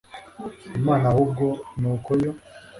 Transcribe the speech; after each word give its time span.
imana 0.79 1.05
ahubwo 1.11 1.45
ni 1.79 1.87
uko 1.93 2.11
yo 2.21 2.31